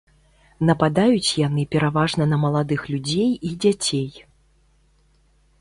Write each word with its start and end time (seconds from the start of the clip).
Нападаюць 0.69 1.35
яны 1.47 1.65
пераважна 1.75 2.23
на 2.31 2.37
маладых 2.45 2.81
людзей 2.95 3.29
і 3.49 3.55
дзяцей. 3.67 4.25